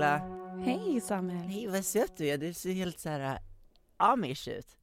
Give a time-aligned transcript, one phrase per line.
[0.00, 0.62] Hej Vendela!
[0.64, 1.48] Hej Samuel!
[1.48, 3.40] Hej vad söt du är, du ser helt såhär uh,
[3.96, 4.76] amish ut.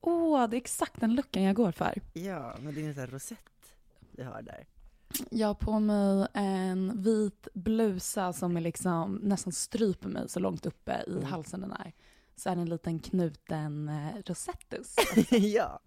[0.00, 2.02] Åh, det är exakt den looken jag går för.
[2.12, 3.76] Ja, men det är en sån här rosett
[4.12, 4.66] du har där.
[5.30, 10.66] Jag har på mig en vit blusa som är liksom nästan stryper mig så långt
[10.66, 11.24] uppe i Mm.
[11.24, 11.92] halsen den är.
[12.36, 14.94] Så är det en liten knuten eh, rosettus.
[15.30, 15.80] ja.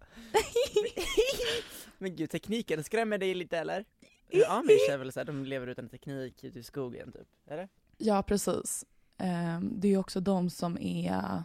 [1.98, 3.84] men gud, tekniken skrämmer dig lite eller?
[4.48, 7.68] Amish är väl såhär, de lever utan teknik ute i skogen typ, eller?
[7.98, 8.84] Ja, precis.
[9.18, 11.42] Ehm, det är ju också de som är...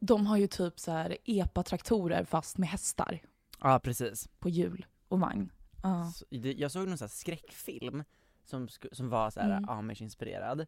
[0.00, 3.20] De har ju typ så här epatraktorer fast med hästar
[3.60, 4.28] Ja, precis.
[4.38, 5.52] på hjul och vagn.
[5.82, 6.12] Ja.
[6.14, 8.04] Så Jag såg någon här skräckfilm
[8.44, 9.68] som, som var såhär Mm.
[9.70, 10.66] amish-inspirerad.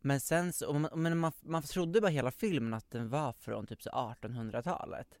[0.00, 3.66] Men sen så, man, men man, man trodde bara hela filmen att den var från
[3.66, 5.18] typ så 1800-talet.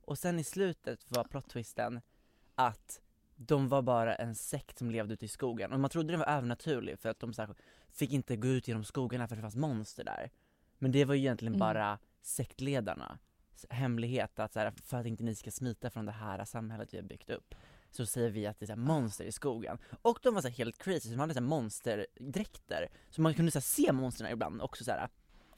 [0.00, 2.00] Och sen i slutet var plot-twisten
[2.54, 3.00] att
[3.36, 5.72] de var bara en sekt som levde ute i skogen.
[5.72, 7.54] Och man trodde den var övernaturlig för att de så här,
[7.92, 10.30] fick inte gå ut genom skogarna för det fanns monster där.
[10.78, 11.58] Men det var ju egentligen Mm.
[11.58, 13.18] bara sektledarna
[13.70, 16.98] hemlighet att så här, för att inte ni ska smita från det här samhället vi
[16.98, 17.54] har byggt upp
[17.90, 19.78] så säger vi att det är så här monster i skogen.
[20.02, 23.34] Och de var så här helt crazy, så de hade så här monsterdräkter, så man
[23.34, 25.08] kunde så här se monstren ibland också så här.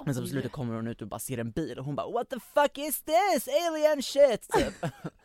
[0.05, 2.11] Men så på slutet kommer hon ut och bara ser en bil och hon bara
[2.11, 3.49] 'What the fuck is this?
[3.69, 4.75] Alien shit!' typ.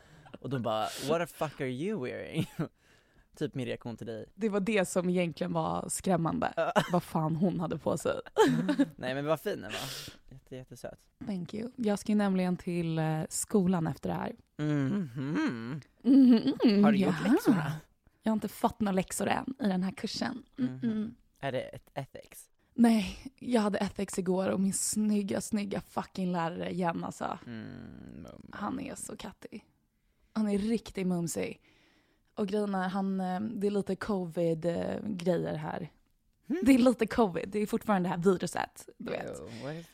[0.42, 2.46] Och de bara 'What the fuck are you wearing?'
[3.36, 4.26] typ min reaktion till dig.
[4.34, 6.72] Det var det som egentligen var skrämmande.
[6.92, 8.20] Vad fan hon hade på sig.
[8.96, 10.98] Nej men vad fin den var, Jätte, jättesöt.
[11.26, 11.70] Thank you.
[11.76, 14.32] Jag ska ju nämligen till eh, skolan efter det här.
[14.58, 15.80] Mhm.
[16.02, 17.32] Mhm, Har du gjort ja.
[17.32, 17.72] läxorna?
[18.22, 20.42] Jag har inte fått några läxor än i den här kursen.
[20.58, 20.80] Mm Mhm.
[20.82, 21.14] -mm.
[21.40, 22.48] Är det ett ethics?
[22.74, 27.38] Nej, jag hade ethics igår och min snygga, snygga fucking lärare igen alltså.
[27.46, 28.26] Mm.
[28.52, 29.64] Han är så kattig.
[30.32, 31.60] Han är riktigt mumsig.
[32.34, 35.90] Och grejen är, han, eh, det är lite covid-grejer här.
[36.62, 39.36] Det är lite covid, det är fortfarande det här viruset, du vet.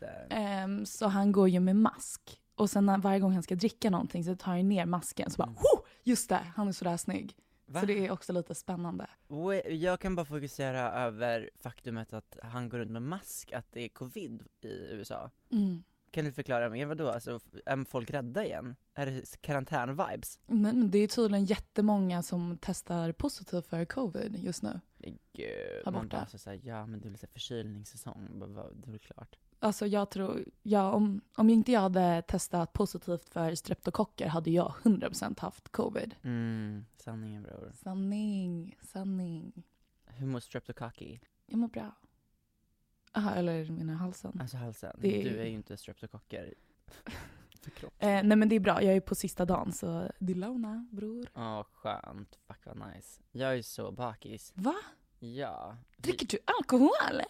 [0.01, 0.11] That?
[0.31, 2.41] Ehm, så han går ju med mask.
[2.55, 5.31] Och sen när, varje gång han ska dricka någonting så tar han ner masken.
[5.31, 7.37] Så bara, oh, just det, han är sådär snygg.
[7.67, 7.81] Va?
[7.81, 9.07] Så det är också lite spännande.
[9.69, 13.89] Jag kan bara fokusera över faktumet att han går runt med mask, att det är
[13.89, 15.31] covid i USA.
[15.53, 15.83] Mm.
[16.11, 17.11] Kan du förklara mer, vadå?
[17.11, 18.77] Alltså, är folk rädda igen?
[18.95, 20.39] Är det karantän-vibes?
[20.47, 24.81] Men det är tydligen jättemånga som testar positivt för covid just nu.
[24.99, 28.91] Men Gud, Här man bara så såhär, ja men det är lite förkylningssäsong, det är
[28.91, 29.39] väl klart.
[29.61, 34.75] Alltså jag tror, ja, om, om inte jag hade testat positivt för streptokocker hade jag
[34.83, 36.15] 100% haft covid.
[36.23, 37.73] Mm, sanningen bror.
[37.75, 39.63] Sanning, sanning.
[40.07, 41.19] Hur mår streptococky?
[41.47, 41.95] Jag mår bra.
[43.13, 44.39] Aha, eller menar halsen.
[44.41, 44.97] Alltså halsen.
[45.01, 46.55] Det är- Du är ju inte streptokocker.
[47.99, 50.87] Eh, nej men det är bra, jag är på sista dagen så det är lugna
[50.91, 51.27] bror.
[51.35, 53.21] Åh skönt, fuck vad nice.
[53.33, 54.53] Jag är så bakis.
[54.55, 54.75] Va?
[55.19, 55.77] Ja.
[55.97, 56.91] Dricker du alkohol?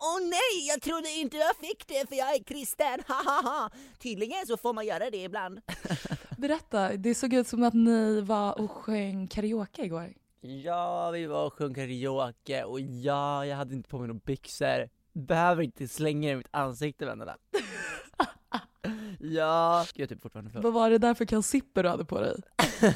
[0.00, 3.70] Åh nej, jag trodde inte jag fick det för jag är kristen, hahaha!
[3.98, 5.60] Tydligen så får man göra det ibland.
[6.38, 10.14] Berätta, det såg ut som att ni var och sjöng karaoke igår.
[10.40, 14.88] Ja, vi var och sjöng karaoke och ja, jag hade inte på mig några byxor.
[15.16, 17.36] Behöver inte slänga er i mitt ansikte vännerna.
[19.20, 20.62] ja, jag är typ fortfarande full.
[20.62, 22.36] Vad var det där för kalsipper du hade på dig?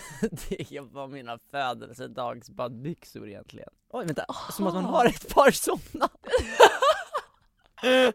[0.49, 3.69] det var mina födelsedagsbadbyxor egentligen.
[3.88, 6.08] Oj vänta, som att man har ett par sådana.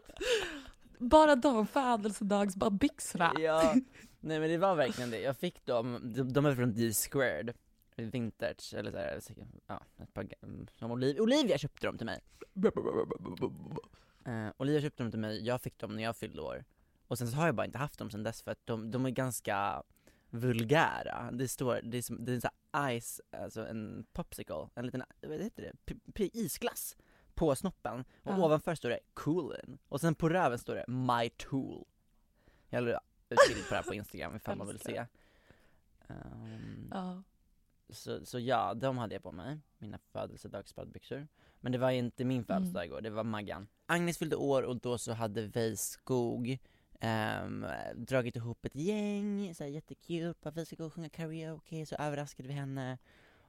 [0.98, 3.32] Bara de födelsedagsbadbyxorna.
[3.38, 3.74] ja,
[4.20, 5.20] nej men det var verkligen det.
[5.20, 7.52] Jag fick dem, de, de är från D-squared.
[8.04, 10.26] Vintage, eller såhär, ja, ett par,
[10.78, 12.20] som Olivia, Olivia köpte dem till mig.
[14.26, 16.64] Eh, Olivia köpte dem till mig, jag fick dem när jag fyllde år.
[17.08, 19.06] Och sen så har jag bara inte haft dem sen dess för att de, de
[19.06, 19.82] är ganska
[20.30, 21.30] vulgära.
[21.32, 24.84] Det står, det är, som, det är en sån här ice, alltså en popsicle, en
[24.86, 26.96] liten, vad heter det, P- P- isglass
[27.34, 28.00] på snoppen.
[28.22, 28.44] Och Ja.
[28.44, 29.78] ovanför står det coolin.
[29.88, 31.84] Och sen på röven står det my tool.
[32.68, 35.06] Jag la ut bild på det här på instagram ifall man vill se.
[36.08, 37.22] Ehm, Ja.
[37.90, 41.28] Så, så ja, de hade jag på mig, mina födelsedagsbadbyxor.
[41.60, 43.68] Men det var inte min födelsedag igår, det var Maggan.
[43.86, 46.58] Agnes fyllde år och då så hade Vejskog
[47.00, 51.86] um, dragit ihop ett gäng, så här jättekul, bara vi ska gå och sjunga karaoke,
[51.86, 52.98] så överraskade vi henne.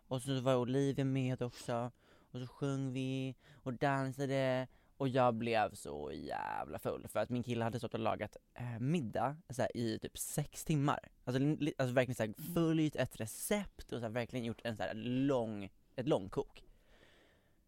[0.08, 1.92] Och så var Olivia med också,
[2.32, 4.68] och så sjöng vi och dansade
[4.98, 8.80] och jag blev så jävla full för att min kille hade stått och lagat eh,
[8.80, 11.00] middag så här, i typ sex timmar.
[11.24, 11.42] Alltså,
[11.78, 14.94] alltså verkligen så här, följt ett recept och så här, verkligen gjort en så här
[14.94, 16.64] lång, ett långkok.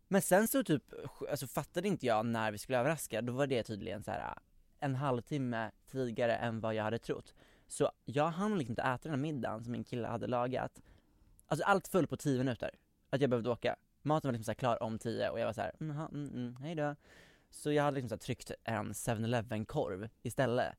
[0.07, 0.83] Men sen så typ,
[1.29, 4.33] alltså fattade inte jag när vi skulle överraska, då var det tydligen så här
[4.79, 7.33] en halvtimme tidigare än vad jag hade trott.
[7.67, 10.81] Så jag hann liksom inte äta den här middagen som min kille hade lagat.
[11.47, 12.71] Alltså allt föll på tio minuter,
[13.09, 13.75] att jag behövde åka.
[14.01, 16.55] Maten var liksom så klar om tio och jag var så här, mm, mm, mm,
[16.55, 16.95] hej då.
[17.49, 20.75] Så jag hade liksom så tryckt en 7-Eleven korv istället,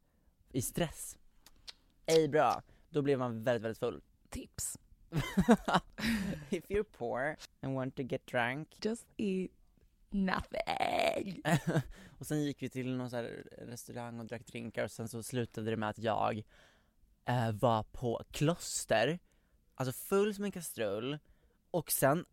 [0.52, 1.19] i stress.
[2.06, 4.02] Ej bra, då blev man väldigt, väldigt full.
[4.28, 4.78] Tips.
[6.50, 9.50] If you're poor and want to get drunk Just eat
[10.11, 11.43] nothing.
[12.19, 15.22] och sen gick vi till någon så här restaurang och drack drinkar och sen så
[15.22, 16.43] slutade det med att jag
[17.25, 19.19] eh, var på kloster,
[19.75, 21.19] alltså full som en kastrull
[21.70, 22.25] och sen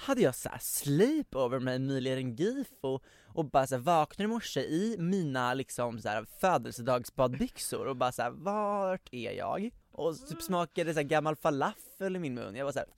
[0.00, 4.26] hade jag så här sleep over med Emilia Rengifo och bara så här vaknade i
[4.26, 9.70] morse i mina liksom så här födelsedagsbadbyxor och bara så här, vart är jag?
[9.92, 12.88] Och typ smakade så här gammal falafel i min mun, jag var så här.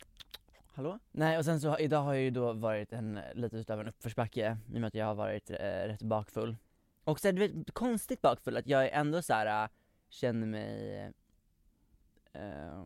[0.74, 0.98] Hallå?
[1.10, 4.58] Nej och sen så idag har jag ju då varit en lite utav en uppförsbacke
[4.72, 6.56] i och med att jag har varit eh, rätt bakfull.
[7.04, 9.68] Och så här, du vet, konstigt bakfull att jag är ändå så här äh,
[10.08, 11.02] känner mig
[12.32, 12.84] eh,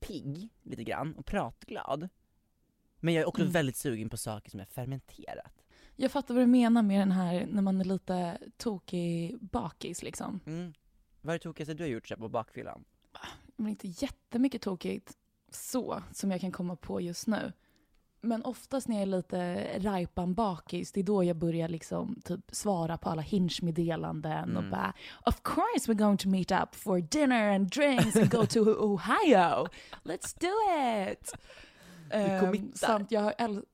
[0.00, 2.08] pigg lite grann och pratglad.
[3.04, 3.52] Men jag är också Mm.
[3.52, 5.64] väldigt sugen på saker som är fermenterat.
[5.96, 10.40] Jag fattar vad du menar med den här när man är lite tokig bakis liksom.
[10.46, 10.72] Mm.
[11.20, 12.84] Vad är det tokigaste du har gjort så på bakfyllan?
[13.56, 15.12] Men inte jättemycket tokigt
[15.50, 17.52] så som jag kan komma på just nu.
[18.20, 22.40] Men oftast när jag är lite rajpan bakis, det är då jag börjar liksom typ
[22.52, 24.70] svara på alla hinge-meddelanden och Mm.
[24.70, 24.94] bara
[25.26, 28.60] Of course we're going to meet up for dinner and drinks and go to
[28.94, 29.66] Ohio.
[30.04, 30.48] Let's do
[31.12, 31.32] it!
[32.10, 32.86] Ehm, committar.
[32.86, 33.64] samt jag äl-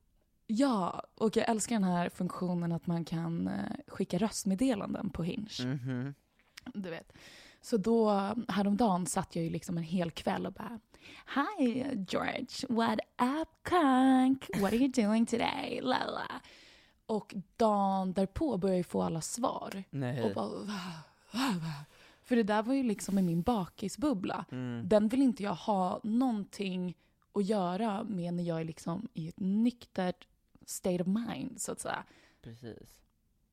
[0.47, 5.49] Ja, och jag älskar den här funktionen att man kan eh, skicka röstmeddelanden på Hinge.
[5.65, 6.15] Mhm.
[6.75, 7.13] Du vet.
[7.63, 8.11] Så då
[8.49, 10.81] häromdagen satt jag ju liksom en hel kväll och bara
[11.35, 14.51] Hi George, what up conk?
[14.61, 15.81] What are you doing today?
[15.83, 16.41] Lala.
[17.07, 19.85] Och dagen därpå började jag få alla svar.
[19.91, 20.23] Nej.
[20.23, 20.81] Och bara, "Va?
[21.33, 21.51] Va?
[21.55, 21.73] Va?"
[22.23, 24.45] För det där var ju liksom i min bakisbubbla.
[24.53, 24.89] Mm.
[24.89, 26.95] Den vill inte jag ha någonting
[27.35, 30.27] att göra med när jag är liksom i ett nyktert
[30.67, 32.05] state of mind så att säga.
[32.43, 33.01] Precis.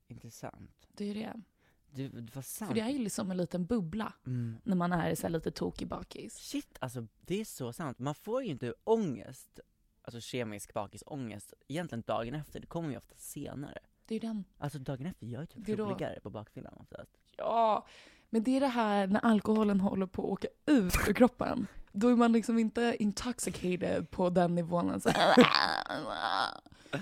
[0.08, 0.88] Intressant.
[0.94, 1.42] Det är ju det.
[1.90, 2.68] Du, var sant.
[2.70, 4.58] För det är ju liksom en liten bubbla Mm.
[4.64, 6.36] när man är så här lite tokig bakis.
[6.38, 8.00] Shit, alltså det är så sant.
[8.00, 9.60] Man får ju inte ångest,
[10.02, 12.60] alltså kemisk bakisångest, egentligen dagen efter.
[12.60, 13.80] Det kommer ju ofta senare.
[14.06, 14.44] Det är den.
[14.58, 17.12] Alltså dagen efter, jag är typ är då- roligare på bakfyllan oftast.
[17.38, 17.88] Ja,
[18.30, 21.68] men det är det här när alkoholen håller på att åka ut ur kroppen.
[22.00, 25.02] Då är man liksom inte intoxicated på den nivån.
[25.02, 25.10] Så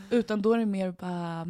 [0.09, 1.47] utan då är det mer bara,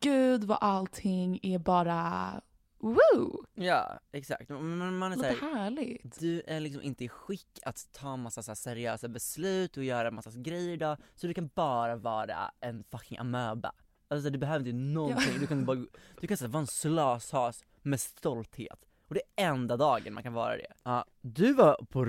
[0.00, 2.32] gud vad allting är bara
[2.78, 3.44] woo!
[3.54, 4.48] Ja, exakt.
[4.48, 6.20] Man, man är Lite såhär, härligt.
[6.20, 10.10] du är liksom inte i skick att ta massa så här seriösa beslut och göra
[10.10, 13.72] massa grejer idag, så du kan bara vara en fucking amöba.
[14.08, 15.84] Alltså du behöver inte någonting, du kan bara,
[16.20, 18.84] du kan så här vara en slashas med stolthet.
[19.08, 20.72] Och det är enda dagen man kan vara det.
[20.82, 22.04] Ja, du var på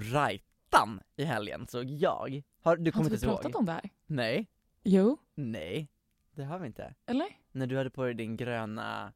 [0.74, 2.42] Rajtan i helgen, såg jag.
[2.62, 3.42] Har du Har kommit inte vi ihåg?
[3.42, 3.90] pratat om det här?
[4.06, 4.48] Nej,
[4.84, 5.88] Jo, nej,
[6.36, 6.94] det har vi inte.
[7.06, 7.28] eller?
[7.51, 9.13] När du hade på dig din gröna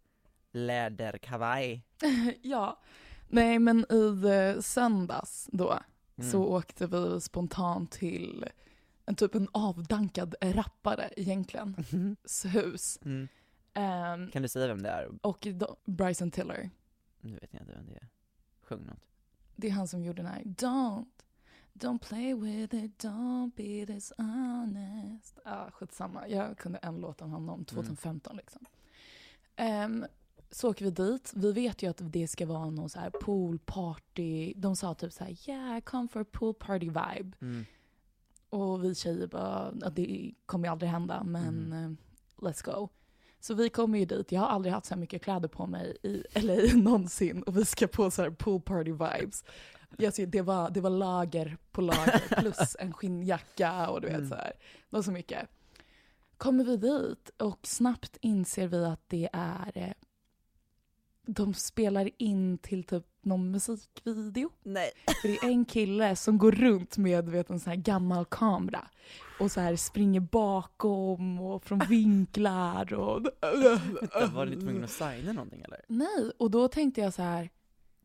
[0.52, 1.84] läderkavaj.
[2.42, 2.80] ja.
[3.28, 4.22] Nej men i
[4.56, 5.80] eh, söndags då
[6.18, 6.32] Mm.
[6.32, 8.46] så åkte vi spontant till
[9.06, 11.76] en typ en avdankad rappare egentligen.
[12.48, 13.00] hus.
[13.06, 13.28] Mm.
[13.74, 15.10] Ehm, Kan du säga vem det är?
[15.22, 16.70] och då, Bryson Tiller.
[17.22, 18.08] Nu vet jag inte vem det är.
[18.62, 19.00] Sjung något.
[19.56, 21.06] Det är han som gjorde den här Don't,
[21.76, 25.40] don't play with it, don't be dishonest.
[25.46, 28.66] Ah, skitsamma, jag kunde en låt av honom 2015 liksom.
[29.56, 30.06] Ehm,
[30.52, 31.32] så åker vi dit.
[31.36, 34.54] Vi vet ju att det ska vara någon så här pool party.
[34.56, 37.38] De sa typ så här, yeah, come for a pool party vibe.
[37.42, 37.66] Mm.
[38.50, 41.92] Och vi tjejer bara, att det kommer ju aldrig hända, men eh,
[42.46, 42.90] let's go.
[43.40, 45.98] Så vi kommer ju dit, jag har aldrig haft så här mycket kläder på mig
[46.04, 49.44] i LA någonsin och vi ska på så här pool party vibes.
[49.98, 54.18] Jag ser, det, var, det var lager på lager plus en skinnjacka och du vet
[54.18, 54.30] Mm.
[54.30, 54.52] så här.
[54.90, 55.50] Det var så mycket.
[56.38, 59.92] Kommer vi dit och snabbt inser vi att det är eh,
[61.28, 64.50] de spelar in till typ någon musikvideo.
[64.64, 64.92] Nej.
[65.22, 68.88] För det är en kille som går runt med vet, en sån här gammal kamera
[69.40, 73.22] och så här springer bakom och från vinklar och...
[74.02, 75.82] Vänta, var du tvungen att signa någonting eller?
[75.88, 77.50] Nej, och då tänkte jag så här.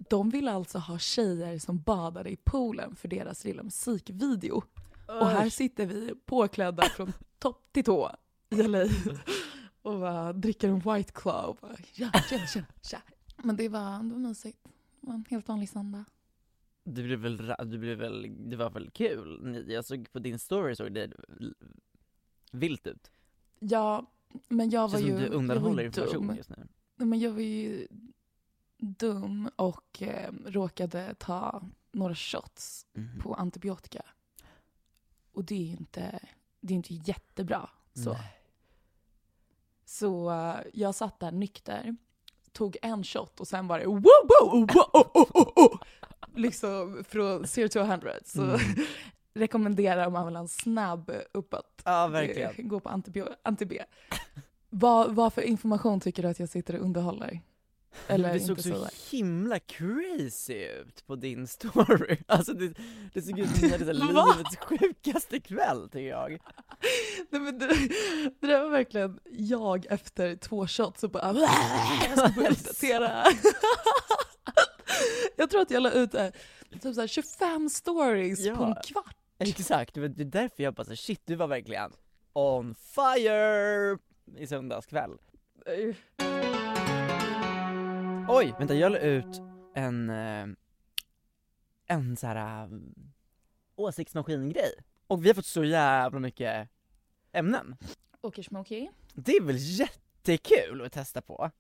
[0.09, 4.63] De vill alltså ha tjejer som badade i poolen för deras lilla musikvideo.
[5.07, 8.17] Och här sitter vi påklädda från topp till tå
[8.51, 8.85] i LA
[9.83, 11.49] och bara dricker en white claw.
[11.49, 13.03] Och bara, ja, tjena, tjena, tjena.
[13.37, 14.59] Men det var, det var mysigt.
[15.01, 16.05] Det var en helt vanlig söndag.
[16.85, 19.65] Du blev väl, du blev väl, det var väl kul?
[19.69, 21.13] Jag såg på din story såg det
[22.53, 23.11] vilt ut.
[23.59, 24.11] Ja,
[24.49, 26.69] men jag var ju, som du undanhåller information just nu.
[26.97, 27.89] Men jag var ju
[28.81, 33.21] dum och eh, råkade ta några shots Mhm.
[33.21, 34.03] på antibiotika.
[35.33, 36.21] Och det är ju inte,
[36.61, 37.71] det är inte jättebra.
[37.95, 38.41] Så, Nej.
[39.85, 41.97] så eh, jag satt där nykter,
[42.53, 45.79] tog en shot och sen bara wow, wow, wow, oh, oh, oh.
[46.35, 48.13] Liksom från 0 to 100.
[48.25, 48.59] Så Mm.
[49.35, 51.83] rekommenderar om man vill ha en snabb uppåt.
[51.85, 52.69] Ja verkligen.
[52.69, 52.89] Gå på
[53.45, 53.85] anti-B.
[54.71, 57.41] vad, vad för information tycker du att jag sitter och underhåller?
[58.07, 59.17] Eller det såg så så.
[59.17, 62.17] himla crazy ut på din story.
[62.27, 62.75] Alltså det,
[63.15, 63.93] det såg ut som du hade så
[64.37, 66.31] livets sjukaste kväll tycker jag.
[67.31, 67.67] Nej, men det,
[68.41, 71.33] det där var verkligen jag efter två shots och bara
[72.17, 73.25] jag ska börja
[75.37, 76.29] jag tror att jag la ut eh,
[76.83, 78.57] typ så här 25 stories Ja.
[78.57, 79.17] på en kvart.
[79.39, 81.93] Exakt, det är därför jag bara så shit du var verkligen
[82.33, 83.99] on fire
[84.37, 85.19] i söndags kväll.
[88.33, 89.41] Oj, vänta jag la ut
[89.75, 90.47] en, eh,
[91.87, 92.71] en så här äh,
[93.77, 94.73] åsiktsmaskin-grej.
[95.07, 96.69] Och vi har fått så jävla mycket
[97.33, 97.77] ämnen.
[98.21, 98.91] Okej, okej.
[99.15, 101.51] Det är väl jättekul att testa på?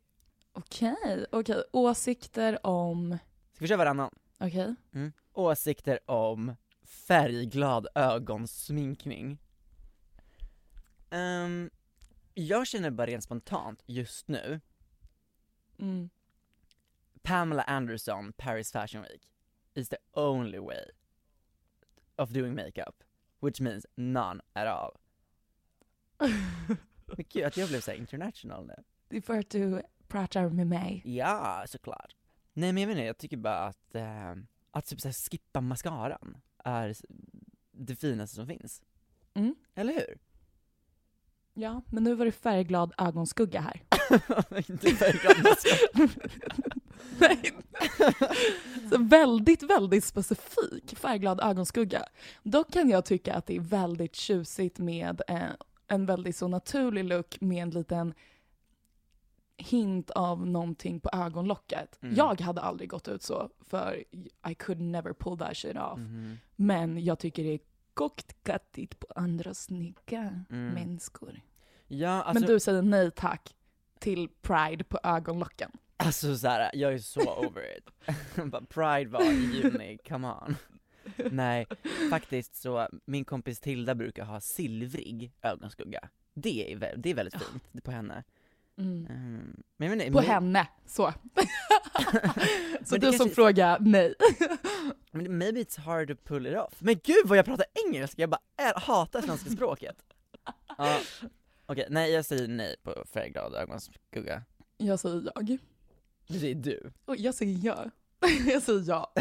[0.52, 1.62] Okej, okej.
[1.72, 3.18] Åsikter om...
[3.52, 4.14] Ska vi köra varannan?
[4.38, 4.74] Okej.
[4.94, 5.12] Mm.
[5.32, 9.38] Åsikter om färgglad ögonsminkning.
[11.10, 11.70] Ehm,
[12.34, 14.60] jag känner bara rent spontant just nu,
[15.78, 16.10] Mm.
[17.30, 19.22] Pamela Anderson, Paris Fashion Week,
[19.74, 20.84] is the only way
[22.18, 23.04] of doing makeup,
[23.40, 25.00] which means none at all.
[27.06, 28.74] Men gud, att jag blev så international nu.
[29.08, 31.02] Det är för att du pratar med mig.
[31.04, 32.16] Ja, såklart.
[32.52, 34.34] Nej men jag vet inte, jag tycker bara att, eh,
[34.70, 36.94] att typ så här skippa mascaran är
[37.72, 38.82] det finaste som finns.
[39.34, 39.54] Mm.
[39.74, 40.18] Eller hur?
[41.54, 43.82] Ja, men nu var det färgglad ögonskugga här.
[44.70, 46.08] Inte färgglad mascara.
[47.20, 47.52] Nej.
[48.90, 52.02] Så väldigt, väldigt specifik färgglad ögonskugga.
[52.42, 55.42] Dock kan jag tycka att det är väldigt tjusigt med eh,
[55.86, 58.14] en väldigt så naturlig look med en liten
[59.56, 61.98] hint av någonting på ögonlocket.
[62.02, 62.14] Mm.
[62.14, 64.04] Jag hade aldrig gått ut så, för
[64.50, 65.98] I could never pull that shit off.
[65.98, 66.38] Mhm.
[66.56, 67.60] Men jag tycker det är
[67.94, 70.74] kokt kattigt på andra snygga Mm.
[70.74, 71.40] människor.
[71.86, 73.54] Ja, alltså, Men du säger nej tack
[73.98, 75.70] till pride på ögonlocken.
[76.06, 77.88] Alltså så här, jag är så over it.
[78.68, 80.56] Pride var i juni, come on.
[81.30, 81.66] Nej,
[82.10, 86.08] faktiskt så, min kompis Tilda brukar ha silvrig ögonskugga.
[86.34, 88.24] Det är, vä- det är väldigt fint på henne.
[88.78, 89.06] Mm.
[89.06, 91.12] Mm, men inte, På men- henne, så.
[92.84, 94.14] så Men du som frågar nej.
[95.12, 96.74] Men maybe it's hard to pull it off.
[96.80, 99.96] Men gud vad jag pratar engelska, jag bara är, hatar svenska språket.
[100.78, 100.98] Ja,
[101.66, 104.42] Okej, nej jag säger nej på färgglad ögonskugga.
[104.76, 105.58] Jag säger jag.
[106.32, 106.92] Det säger du.
[107.04, 107.90] Och jag säger ja.
[108.52, 109.12] jag säger ja.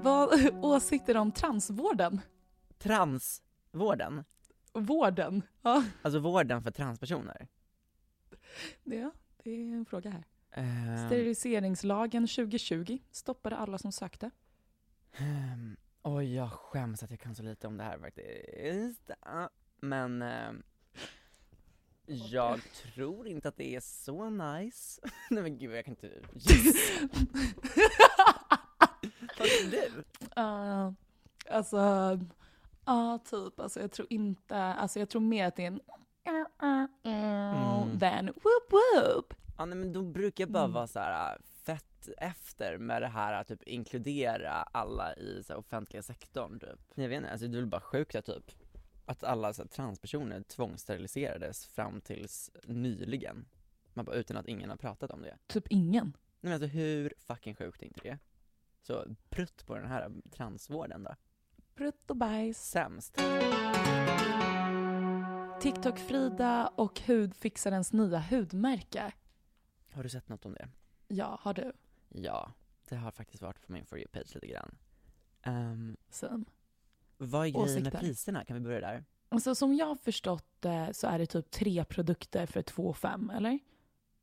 [0.00, 0.30] Vad
[0.64, 2.20] åsikter om transvården?
[2.78, 4.24] Transvården,
[4.72, 5.42] Vården?
[5.62, 7.48] Ja, alltså vården för transpersoner.
[8.84, 9.10] det,
[9.44, 10.24] det är en fråga här.
[10.50, 14.30] Ehm, Steriliseringslagen 2020 stoppade alla som sökte.
[15.18, 19.10] ehm, Oj, jag skäms att jag kan så lite om det här faktiskt.
[19.80, 20.62] Men ehm,
[22.06, 22.60] jag
[22.94, 25.00] tror inte att det är så nice.
[25.30, 27.08] Nej men gud, jag kan inte gissa.
[29.38, 29.86] Vad tror du?
[30.42, 30.92] Uh,
[31.50, 31.76] alltså,
[32.86, 33.60] ja typ.
[33.60, 35.80] Alltså, jag tror inte, alltså jag tror mer att det är en
[37.04, 37.98] Mm.
[37.98, 39.34] than whoop whoop.
[39.58, 40.74] Ja nej, men då brukar jag bara Mm.
[40.74, 45.52] vara så här äh, fett efter med det här att typ inkludera alla i så
[45.52, 46.80] här, offentliga sektorn typ.
[46.94, 48.52] Jag vet inte, alltså det är väl bara sjukt typ
[49.06, 53.46] att alla så här, transpersoner tvångssteriliserades fram tills nyligen.
[53.94, 55.38] Man bara, utan att ingen har pratat om det.
[55.46, 56.06] Typ ingen.
[56.06, 58.18] Nej men alltså hur fucking sjukt är inte det?
[58.82, 61.14] Så prutt på den här transvården då.
[61.74, 62.70] Prutt och bajs.
[62.70, 63.16] Sämst.
[65.60, 69.12] TikTok-Frida och hudfixarens nya hudmärke.
[69.92, 70.68] Har du sett något om det?
[71.08, 71.72] Ja, har du?
[72.08, 72.52] Ja,
[72.88, 74.76] det har faktiskt varit på min For You-page lite grann.
[75.46, 76.44] Um, Sen.
[77.18, 77.98] vad är grejen med Åsikter.
[77.98, 78.44] priserna?
[78.44, 79.04] Kan vi börja där?
[79.28, 83.30] Alltså som jag har förstått det så är det typ tre produkter för 2 5
[83.30, 83.58] eller?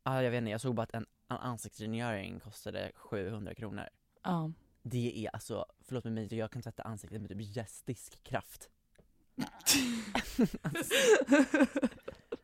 [0.03, 3.87] Ja, jag vet inte, jag såg bara att en, en ansiktsrengöring kostade 700 kronor.
[4.23, 4.51] Ja.
[4.83, 8.69] Det är alltså, förlåt mig jag kan tvätta ansiktet med typ gästisk kraft.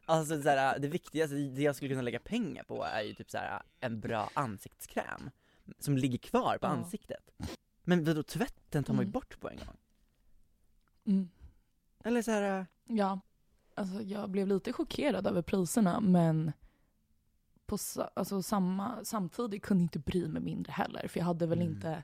[0.05, 3.61] Alltså såhär, det viktigaste, det jag skulle kunna lägga pengar på är ju typ såhär
[3.79, 5.29] en bra ansiktskräm
[5.79, 6.69] som ligger kvar på Ja.
[6.71, 7.29] ansiktet.
[7.83, 9.11] Men vadå, tvätten tar man ju Mm.
[9.11, 9.77] bort på en gång.
[11.09, 11.29] Mm.
[12.03, 13.19] Eller såhär, Ja,
[13.75, 16.51] alltså jag blev lite chockerad över priserna men
[17.65, 17.77] på
[18.13, 21.73] alltså samma, samtidigt kunde jag inte bry mig mindre heller för jag hade väl Mm.
[21.73, 22.03] inte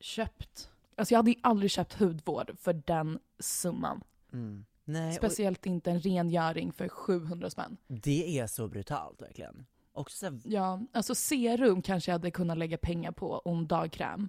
[0.00, 4.00] köpt, alltså jag hade aldrig köpt hudvård för den summan.
[4.32, 4.64] mm.
[4.84, 7.76] nej, och Speciellt inte en rengöring för 700 spänn.
[7.86, 9.66] det är så brutalt verkligen.
[9.92, 14.28] Också Ja, alltså serum kanske jag hade kunnat lägga pengar på och en dagkräm,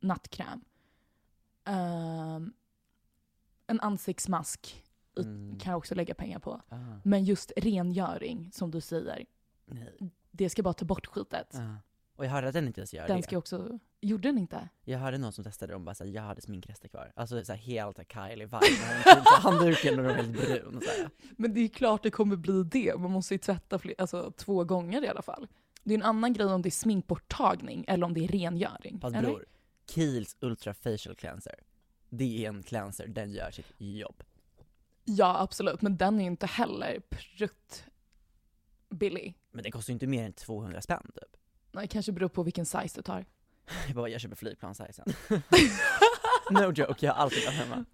[0.00, 0.64] nattkräm.
[1.64, 2.52] Ehm,
[3.70, 4.84] en ansiktsmask
[5.18, 6.60] mm, kan jag också lägga pengar på.
[6.68, 9.24] ah, Men just rengöring, som du säger,
[9.66, 11.54] nej, det ska bara ta bort skitet.
[11.54, 11.74] ah.
[12.16, 13.22] Och jag hörde att den inte ens gör Den det.
[13.22, 13.78] ska också...
[14.00, 14.68] Gjorde den inte?
[14.84, 17.12] Jag hörde någon som testade och bara såhär, jag hade sminkrester kvar.
[17.16, 21.10] Alltså såhär helt Kylie-vibe, tog handduken och de var helt brun såhär.
[21.36, 22.98] Men det är klart det kommer bli det.
[22.98, 25.48] Man måste ju tvätta fler, alltså, två gånger i alla fall.
[25.84, 29.00] Det är en annan grej om det är sminkborttagning eller om det är rengöring.
[29.00, 29.44] Fast bror,
[29.94, 31.54] Kiehl's Ultra Facial Cleanser,
[32.10, 34.22] det är en cleanser, den gör sitt jobb.
[35.04, 35.82] Ja, absolut.
[35.82, 37.84] Men den är ju inte heller prutt
[38.90, 39.34] billig.
[39.50, 41.36] Men det kostar ju inte mer än 200 spänn typ.
[41.72, 43.24] Nej, kanske beror på vilken size du tar.
[43.86, 45.06] Jag bara, jag köper flygplanssizen.
[46.50, 47.84] no joke, jag har alltid den hemma.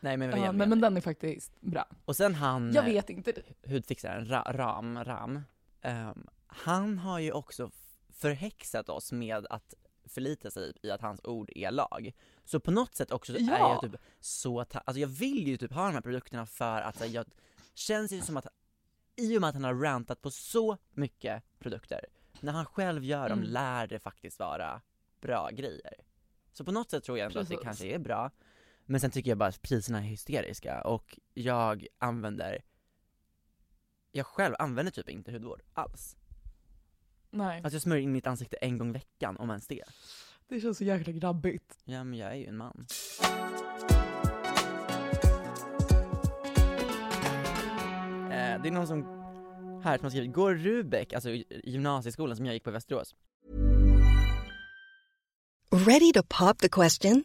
[0.00, 1.88] Nej men, Ja, men, men den är faktiskt bra.
[2.04, 3.32] Och sen han, Jag eh, vet inte.
[3.66, 5.40] hudfixaren Ra- Ram, Ram,
[5.80, 7.70] ehm, han har ju också
[8.12, 9.74] förhäxat oss med att
[10.06, 12.12] förlita sig i att hans ord är lag.
[12.44, 13.80] Så på något sätt också så är Ja.
[13.82, 17.06] jag typ så alltså jag vill ju typ ha de här produkterna för att här,
[17.06, 17.26] jag
[17.74, 18.46] känns ju som att
[19.16, 22.06] i och med att han har rantat på så mycket produkter,
[22.40, 23.50] när han själv gör dem Mm.
[23.50, 24.80] lär det faktiskt vara
[25.20, 25.94] bra grejer.
[26.52, 28.30] Så på något sätt tror jag ändå att det kanske är bra,
[28.84, 32.64] men sen tycker jag bara att priserna är hysteriska och jag använder
[34.12, 36.16] jag själv använder typ inte hudvård alls.
[37.36, 39.82] Nej, Alltså jag smörjer in mitt ansikte en gång i veckan, om ens det.
[40.48, 41.78] det känns så jäkla grabbigt.
[41.84, 42.86] Ja men jag är ju en man.
[48.30, 49.02] Eh, det är någon som,
[49.84, 51.30] här som har skrivit, går Rubek, alltså
[51.64, 53.14] gymnasieskolan som jag gick på i Västerås,
[55.86, 57.24] Ready to pop the question?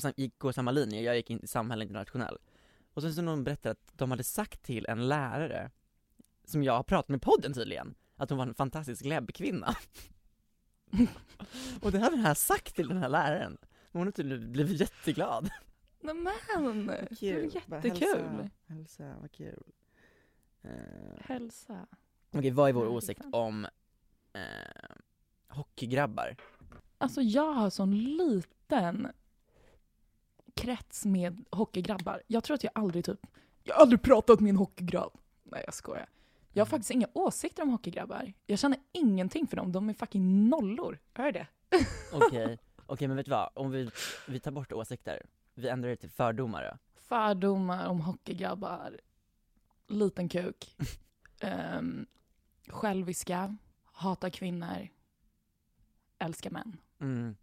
[0.00, 2.38] Som gick, går samma linje, jag gick in i samhälle internationell.
[2.94, 5.70] Och sen så någon berättade att de hade sagt till en lärare,
[6.44, 9.74] som jag har pratat med i podden tydligen, att hon var en fantastisk läbbkvinna.
[11.82, 13.58] och det hade den här sagt till den här läraren.
[13.90, 15.50] Men hon har tydligen blivit jätteglad.
[16.00, 16.86] Nämen!
[16.86, 18.08] Det var jättekul.
[18.08, 19.62] Hälsa, hälsa, vad kul.
[20.62, 20.70] Eh,
[21.20, 21.86] Hälsa.
[22.30, 23.66] Okej, vad är vår åsikt om
[24.32, 24.40] eh,
[25.48, 26.36] hockeygrabbar?
[26.98, 29.08] Alltså jag har sån liten
[30.54, 32.22] krets med hockeygrabbar.
[32.26, 33.26] Jag tror att jag aldrig typ,
[33.62, 35.12] jag har aldrig pratat med en hockeygrabb.
[35.42, 36.08] Nej jag skojar.
[36.52, 38.32] Jag har faktiskt inga åsikter om hockeygrabbar.
[38.46, 40.98] Jag känner ingenting för dem, de är fucking nollor.
[41.12, 41.46] Hör det?
[42.12, 43.50] Okej, okej men vet du vad?
[43.54, 43.90] Om vi,
[44.28, 46.78] vi tar bort åsikter, vi ändrar det till fördomar då.
[47.00, 49.00] Fördomar om hockeygrabbar,
[49.86, 50.76] liten kuk,
[51.78, 52.06] um,
[52.68, 54.88] själviska, hatar kvinnor,
[56.18, 56.76] älskar män.
[57.00, 57.36] Mm.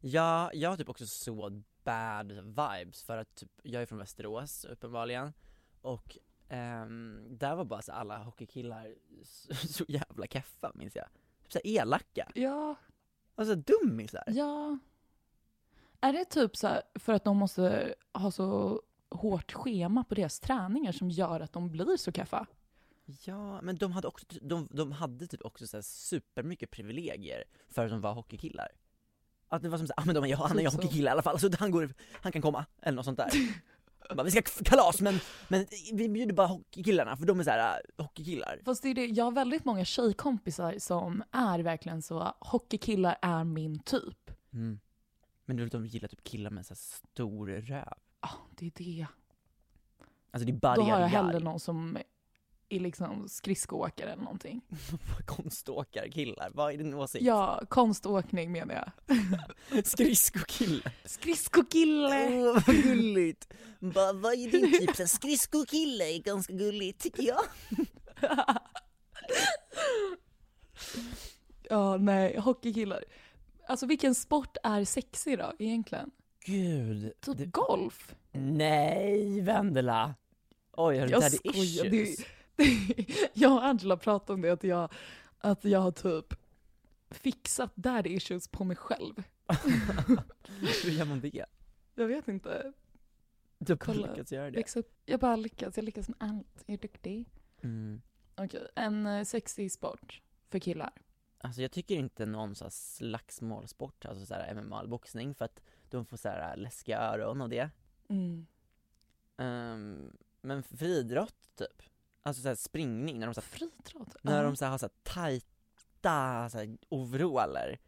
[0.00, 4.64] Ja, jag har typ också så bad vibes för att typ, jag är från Västerås
[4.64, 5.32] uppenbarligen
[5.80, 11.06] och ehm, där var bara så alla hockeykillar så, så jävla keffa minns jag.
[11.42, 12.74] Typ så elaka, Ja,
[13.34, 14.24] alltså dummisar.
[14.26, 14.78] Ja.
[16.00, 20.92] Är det typ så för att de måste ha så hårt schema på deras träningar
[20.92, 22.46] som gör att de blir så kaffa?
[23.24, 27.84] Ja, men de hade också, de, de hade typ också så här supermycket privilegier för
[27.84, 28.68] att de var hockeykillar.
[29.48, 31.12] Att det var som såhär, ah, men de, ja, han är ju Typ hockeykille i
[31.12, 33.30] alla fall, så han, går, han kan komma, eller något sånt där.
[34.14, 38.04] bara, vi ska kalas men, men vi bjuder bara hockeykillarna för de är såhär äh,
[38.04, 38.60] hockeykillar.
[38.64, 43.44] Fast det är det, jag har väldigt många tjejkompisar som är verkligen så, hockeykillar är
[43.44, 44.30] min typ.
[44.52, 44.80] Mm.
[45.44, 47.92] Men du vet, de gillar typ killar med så stor röv.
[48.20, 49.06] Ja, det är det.
[50.30, 51.98] Alltså det är bara Då har jag hellre någon som
[52.70, 54.60] är liksom skridskoåkare eller någonting.
[55.26, 57.24] Konståkarkillar, vad är din åsikt?
[57.24, 59.86] Ja, konståkning menar jag.
[59.86, 60.92] Skridskokille.
[61.04, 62.28] Skridskokille!
[62.30, 63.52] Åh vad gulligt!
[63.80, 64.96] Bara, vad är din typ?
[64.96, 67.40] Så Skridskokille är ganska gulligt tycker jag.
[71.70, 73.04] Ja, nej, hockeykillar.
[73.68, 76.10] Alltså vilken sport är sexig då egentligen?
[76.44, 77.12] Gud.
[77.20, 78.14] Typ det- golf?
[78.32, 80.14] Nej Vendela!
[80.72, 82.16] Oj, har du daddy issues?
[82.18, 82.24] det-
[83.32, 84.92] jag och Angela pratade om det, att jag,
[85.38, 86.34] att jag har typ
[87.10, 89.22] fixat daddy issues på mig själv.
[90.84, 91.44] Hur gör man det?
[91.94, 92.72] Jag vet inte.
[93.58, 94.56] Du har Kolla, lyckats göra det.
[94.56, 94.92] Växa upp.
[95.04, 96.64] Jag bara lyckas, jag lyckas med allt.
[96.66, 97.26] Jag är duktig.
[97.60, 98.02] Mm.
[98.34, 100.92] Okej, en eh, sexig sport för killar.
[101.40, 105.60] Alltså jag tycker inte någon så här slagsmålsport, alltså så här MMA boxning för att
[105.88, 107.70] de får så här läskiga öron och det.
[108.08, 108.46] Mm.
[109.36, 111.82] Ehm, men friidrott typ,
[112.28, 114.16] alltså så här springning när de så här, Friidrott?
[114.22, 117.78] när de så här har så här tajta så här overaller,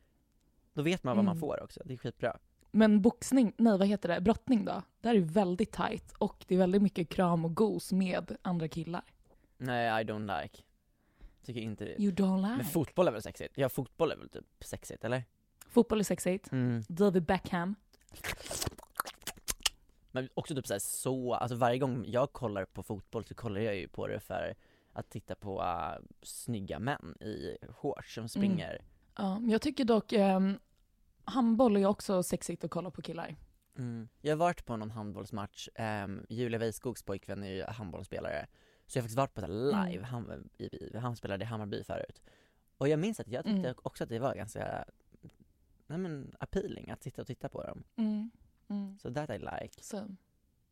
[0.72, 1.40] då vet man vad man Mm.
[1.40, 2.36] får också, det är skitbra.
[2.70, 4.82] Men boxning, nej vad heter det, brottning då?
[5.00, 8.68] Där är det väldigt tight och det är väldigt mycket kram och gos med andra
[8.68, 9.02] killar.
[9.56, 10.62] Nej I don't like,
[11.44, 12.02] tycker inte det.
[12.02, 12.70] You don't Men like.
[12.70, 13.58] fotboll är väl sexigt?
[13.58, 15.24] Ja fotboll är väl typ sexigt eller?
[15.68, 16.52] Fotboll är sexigt.
[16.52, 16.82] Mm.
[16.88, 17.74] David Beckham.
[20.12, 23.76] Men också typ såhär så, alltså varje gång jag kollar på fotboll så kollar jag
[23.76, 24.54] ju på det för
[24.92, 28.80] att titta på uh, snygga män i shorts som springer.
[29.16, 30.58] Ja, men jag tycker dock um,
[31.24, 33.36] handboll är också sexigt att kolla på killar.
[33.78, 34.08] Mm.
[34.20, 35.68] Jag har varit på någon handbollsmatch,
[36.04, 38.46] um, Julia Weiskogs pojkvän är ju handbollsspelare,
[38.86, 41.46] så jag har faktiskt varit på det här live, han, i, i, han spelade i
[41.46, 42.22] Hammarby förut.
[42.78, 43.74] Och jag minns att jag tyckte Mm.
[43.82, 44.84] också att det var ganska,
[45.86, 47.82] nej men appealing att sitta och titta på dem.
[47.96, 48.30] Mm.
[48.70, 48.98] Mm.
[48.98, 49.82] Så that I like.
[49.82, 50.06] Så.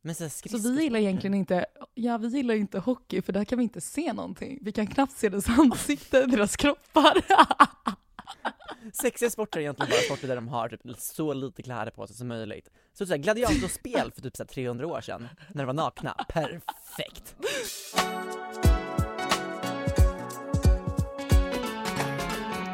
[0.01, 3.57] Men så, så vi gillar egentligen inte, ja vi gillar inte hockey för där kan
[3.57, 4.59] vi inte se någonting.
[4.61, 7.21] Vi kan knappt se deras ansikte, deras kroppar.
[8.93, 12.15] Sexiga sporter är egentligen bara sporter där de har typ så lite kläder på sig
[12.15, 12.69] som möjligt.
[12.93, 17.35] Så såhär, gladiatorspel för typ såhär 300 år sedan, när de var nakna, perfekt!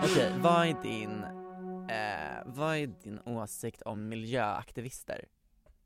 [0.04, 1.26] Okej, vad är din,
[2.46, 5.26] vad är din åsikt om miljöaktivister?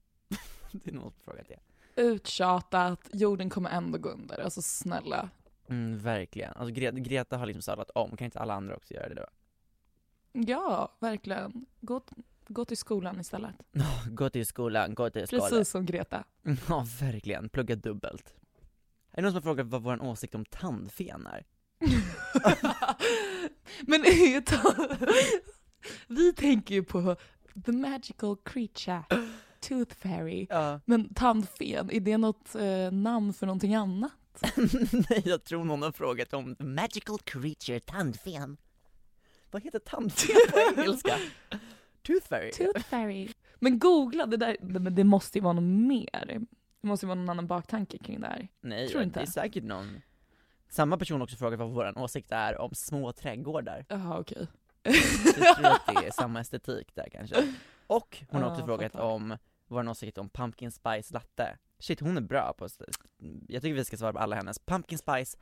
[0.71, 1.57] det är nog fråga till.
[1.95, 4.39] Uttjatat, jorden kommer ändå gå under.
[4.39, 5.29] Alltså snälla.
[5.69, 6.53] Mm, verkligen.
[6.55, 9.25] Alltså Gre- Greta har liksom sadlat om, kan inte alla andra också göra det då?
[10.31, 11.65] Ja, verkligen.
[11.81, 12.01] Gå,
[12.47, 13.55] gå till skolan istället.
[14.11, 15.49] Gå till skolan, gå till skolan.
[15.49, 16.23] Precis som Greta.
[16.69, 17.49] Ja, verkligen.
[17.49, 18.33] Plugga dubbelt.
[19.11, 21.45] Är det någon som har frågat vad vår åsikt om tandfen är?
[23.81, 24.03] Men
[26.07, 27.15] vi tänker ju på
[27.65, 29.03] the magical creature,
[29.59, 30.47] tooth fairy.
[30.49, 30.79] Ja.
[30.85, 34.11] Men tandfen, är det något eh, namn för någonting annat?
[35.09, 38.57] Nej, jag tror någon har frågat om the magical creature, tandfen.
[39.51, 41.17] Vad heter tandfen på engelska?
[42.01, 42.51] Tooth fairy?
[42.51, 43.29] Tooth fairy.
[43.59, 46.25] Men googla, det där, men det måste ju vara något mer.
[46.81, 48.47] Det måste ju vara någon annan baktanke kring det här.
[48.61, 49.19] Nej, Tror inte.
[49.19, 50.01] det är säkert någon.
[50.69, 53.85] Samma person har också frågat vad vår åsikt är om små trädgårdar.
[53.89, 54.47] Jaha okej.
[54.83, 57.53] Jag tror att det är samma estetik där kanske.
[57.87, 59.05] Och hon har också Ja, frågat fattar.
[59.05, 59.37] om
[59.67, 61.57] vår åsikt om pumpkin spice latte.
[61.79, 62.67] Shit, hon är bra på
[63.47, 64.59] Jag tycker vi ska svara på alla hennes.
[64.59, 65.37] Pumpkin spice,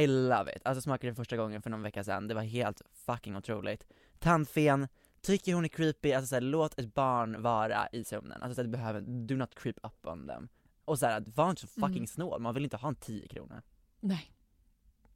[0.00, 0.62] I love it.
[0.64, 3.86] Alltså smakade det första gången för någon vecka sedan, det var helt fucking otroligt.
[4.18, 4.88] Tandfen,
[5.20, 8.42] tycker hon är creepy, alltså såhär, låt ett barn vara i sömnen.
[8.42, 10.48] Alltså såhär, du behöver, do not creep up on them.
[10.84, 12.06] Och såhär, var inte så fucking Mm.
[12.06, 13.62] snål, man vill inte ha en 10 kronor.
[14.00, 14.32] Nej.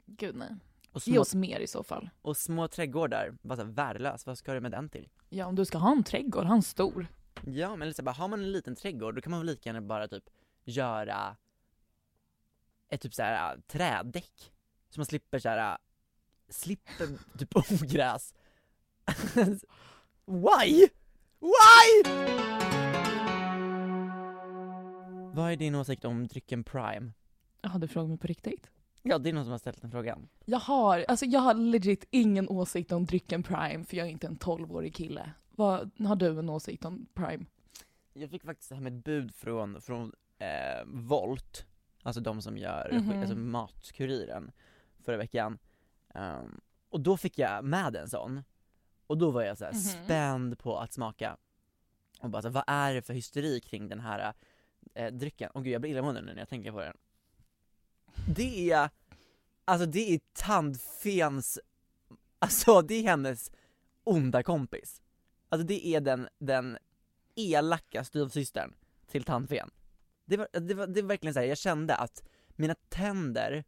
[0.07, 0.55] Gud nej.
[0.95, 2.11] Och Ge små, oss mer i så fall.
[2.23, 5.09] och små trädgårdar, bara såhär värdelös, vad ska du med den till?
[5.29, 7.07] Ja om du ska ha en trädgård, ha en stor.
[7.47, 9.81] Ja men så bara, har man en liten trädgård då kan man väl lika gärna
[9.81, 10.25] bara typ
[10.65, 11.37] göra
[12.89, 14.53] ett typ såhär trädäck
[14.91, 15.79] Så man slipper såhär,
[16.49, 18.35] slipper typ ogräs
[20.27, 20.89] Why?
[21.41, 22.11] Why?
[25.35, 27.13] Vad är din åsikt om drycken Prime?
[27.63, 28.71] Jaha du frågar mig på riktigt?
[29.07, 32.05] Ja det är någon som har ställt den frågan Jag har, alltså jag har legit
[32.11, 35.31] ingen åsikt om drycken Prime för jag är inte en 12-årig kille.
[35.51, 37.45] Vad, har du en åsikt om Prime?
[38.13, 41.67] Jag fick faktiskt hem ett bud från, från eh, Volt,
[42.03, 43.21] alltså de som gör Mhm.
[43.21, 44.51] alltså Matkuriren,
[45.01, 45.59] förra veckan.
[46.15, 48.43] Ehm, och då fick jag med en sån,
[49.07, 49.79] och då var jag så här Mhm.
[50.05, 51.37] spänd på att smaka.
[52.21, 54.33] Och bara så här, vad är det för hysteri kring den här
[54.95, 55.51] eh, drycken?
[55.51, 56.97] Och gud jag blir illamående nu när jag tänker på den.
[58.29, 58.91] Det är,
[59.65, 61.59] alltså det är tandfens,
[62.39, 63.51] alltså det är hennes
[64.05, 65.03] onda kompis.
[65.49, 66.79] Alltså det är den, den
[67.35, 68.75] elaka styvsystern
[69.07, 69.71] till tandfen.
[70.25, 73.65] Det var, det var, det var verkligen så här, jag kände att mina tänder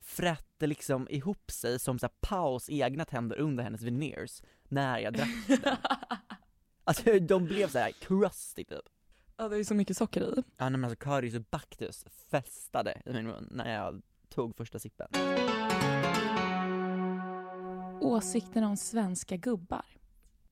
[0.00, 5.12] frätte liksom ihop sig som så här Paus egna tänder under hennes veneers när jag
[5.12, 5.60] drack den.
[6.84, 8.88] Alltså de blev så här crusty typ.
[9.40, 10.42] Ja det är så mycket socker i.
[10.56, 14.78] Ja nej, men alltså Karius och Bactus festade i min mun när jag tog första
[14.78, 15.08] sippen.
[18.00, 19.84] Åsikter om svenska gubbar.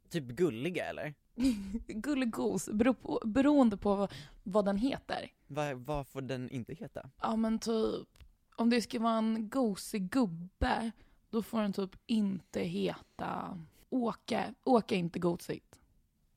[0.08, 1.14] Typ gulliga eller?
[1.86, 5.32] Gullegos, bero på, beroende på vad, vad den heter.
[5.46, 7.10] Vad, vad får den inte heta?
[7.22, 8.08] Ja men typ,
[8.56, 10.90] om det ska vara en gosig gubbe,
[11.30, 13.58] då får den typ inte heta
[13.90, 14.54] Åke.
[14.64, 15.80] Åke är inte gosigt.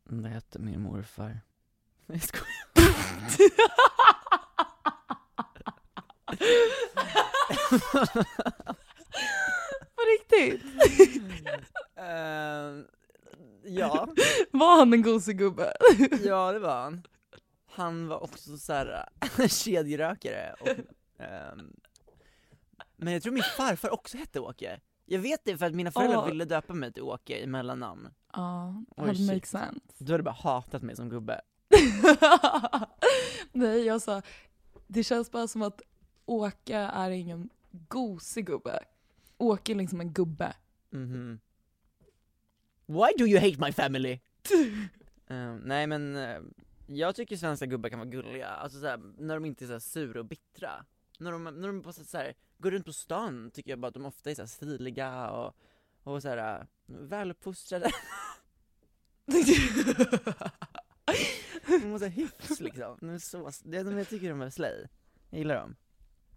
[0.03, 1.39] Det hette min morfar.
[2.12, 2.71] Jag skojar.
[9.95, 10.63] På riktigt?
[11.95, 12.86] Ehm,
[13.63, 14.08] ja,
[14.52, 15.74] Var han en gosig gubbe?
[16.24, 17.04] ja det var han.
[17.71, 19.06] Han var också såhär
[19.47, 20.67] kedjerökare och,
[21.24, 21.74] ehm,
[22.95, 24.80] Men jag tror min farfar också hette Åke.
[25.06, 26.28] Jag vet det för att mina föräldrar Åh.
[26.28, 28.10] ville döpa mig till Åke i mellannamn.
[28.34, 29.28] Ja, det shit.
[29.34, 29.80] makes sense.
[29.97, 31.41] Du hade bara hatat mig som gubbe.
[33.51, 34.21] Nej, jag sa,
[34.88, 35.81] det känns bara som att
[36.25, 38.79] Åke är ingen gosig gubbe.
[39.38, 40.53] Åke är liksom en gubbe.
[40.89, 41.39] Mhm.
[42.86, 44.19] Why do you hate my family?
[45.27, 46.39] Ehm, nej men, eh,
[46.88, 49.79] jag tycker svenska gubbar kan vara gulliga, alltså såhär, när de inte är så här
[49.79, 50.86] sura och bittra.
[51.19, 53.93] När de, när de bara så här, går runt på stan tycker jag bara att
[53.93, 55.55] de ofta är så här stiliga och,
[56.03, 57.91] och såhär väluppfostrade.
[61.89, 64.87] har så här hyfs liksom, de är så, det, de, jag tycker de är slay.
[65.29, 65.75] Jag gillar dem.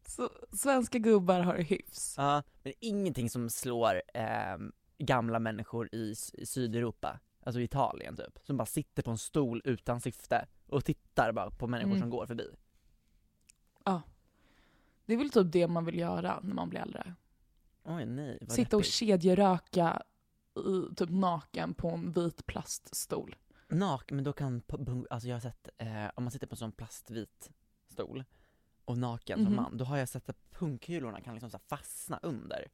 [0.07, 2.14] Så, svenska gubbar har hyfs.
[2.16, 8.57] Ja, men ingenting som slår ehm, gamla människor i, i Sydeuropa, alltså Italien typ, som
[8.57, 12.00] bara sitter på en stol utan syfte och tittar bara på människor Mm.
[12.00, 12.50] som går förbi.
[15.07, 17.14] Det är väl typ det man vill göra när man blir äldre.
[17.85, 20.02] Oj nej, vad Sitta och kedjeröka
[20.57, 23.37] i, typ naken på en vit plaststol.
[23.68, 24.62] Nak, men då kan,
[25.11, 27.50] alltså jag har sett, eh, om man sitter på en sån plastvit
[27.88, 28.24] stol
[28.85, 29.57] och naken som Mhm.
[29.57, 32.68] man, då har jag sett att pungkulorna kan liksom så fastna under.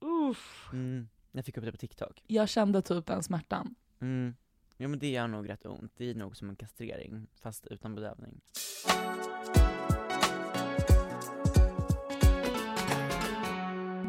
[0.00, 0.68] Uff.
[0.72, 2.22] Mm, jag fick upp det på TikTok.
[2.26, 3.74] Jag kände typ den smärtan.
[4.00, 4.34] Mm.
[4.76, 7.94] Ja men det gör nog rätt ont, det är nog som en kastrering, fast utan
[7.94, 8.40] bedövning.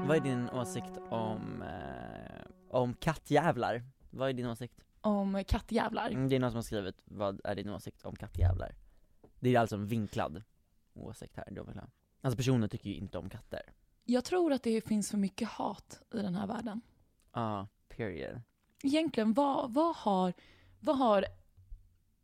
[0.08, 3.84] Vad är din åsikt om, eh, om kattjävlar?
[4.10, 4.84] Vad är din åsikt?
[5.06, 6.10] Om kattjävlar.
[6.10, 8.76] Mm, det är någon som har skrivit, vad är din åsikt om kattjävlar?
[9.40, 10.44] Det är alltså en vinklad
[10.94, 11.90] åsikt här, då vill jag.
[12.22, 13.62] Alltså personen tycker ju inte om katter.
[14.04, 16.82] Jag tror att det finns för mycket hat i den här världen.
[17.34, 18.42] Ja, period.
[18.84, 20.34] Egentligen, vad, vad har,
[20.80, 21.26] vad har,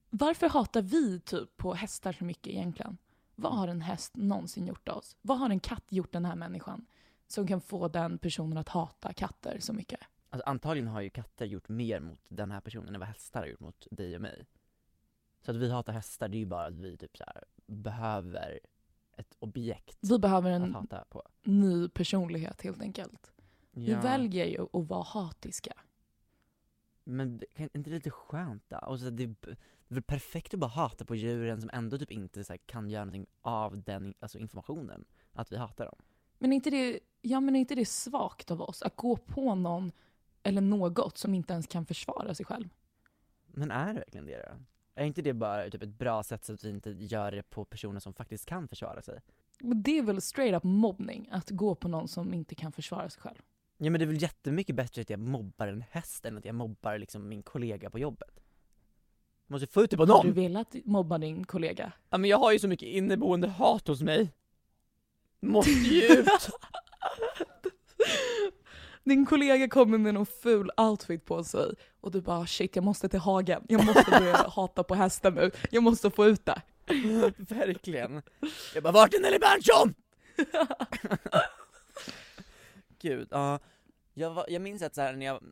[0.09, 2.97] varför hatar vi typ på hästar så mycket egentligen?
[3.35, 5.17] Vad har en häst någonsin gjort oss?
[5.21, 6.85] Vad har en katt gjort den här människan?
[7.27, 9.99] Som kan få den personen att hata katter så mycket.
[10.33, 13.47] Alltså antagligen har ju katter gjort mer mot den här personen än vad hästar har
[13.47, 14.45] gjort mot dig och mig.
[15.41, 18.59] Så att vi hatar hästar, det är ju bara att vi typ så här behöver
[19.17, 21.23] ett objekt Vi behöver att en hata på.
[21.43, 23.31] ny personlighet helt enkelt.
[23.71, 25.73] Vi Ja, väljer ju att vara hatiska.
[27.03, 28.77] Men det, kan inte det lite skönt då?
[28.77, 29.55] Och så det, det är
[29.87, 33.05] väl perfekt att bara hata på djuren som ändå typ inte så här, kan göra
[33.05, 35.95] någonting av den alltså informationen, att vi hatar dem.
[36.39, 39.55] Men är inte det, ja, men är inte det svagt av oss att gå på
[39.55, 39.91] någon
[40.43, 42.69] eller något som inte ens kan försvara sig själv?
[43.47, 44.55] Men är det verkligen det då?
[44.95, 47.65] Är inte det bara typ ett bra sätt så att vi inte gör det på
[47.65, 49.19] personer som faktiskt kan försvara sig?
[49.59, 53.09] Men Det är väl straight up mobbning, att gå på någon som inte kan försvara
[53.09, 53.37] sig själv.
[53.77, 56.55] Ja men det är väl jättemycket bättre att jag mobbar en häst än att jag
[56.55, 58.39] mobbar liksom min kollega på jobbet.
[59.47, 60.35] Måste få ut det på Har du någon!
[60.35, 61.91] velat mobba din kollega?
[62.09, 64.33] Ja men jag har ju så mycket inneboende hat hos mig.
[65.39, 66.27] Måste ju ut!
[69.03, 73.09] Din kollega kommer med någon ful outfit på sig och du bara shit jag måste
[73.09, 76.61] till hagen, jag måste börja hata på hästar nu, jag måste få ut det.
[77.37, 78.21] Verkligen.
[78.73, 79.93] Jag bara, vart är Nelly Berntsson?
[83.01, 83.59] Gud, ja.
[84.13, 85.43] Jag, var, jag minns att så här, när jag,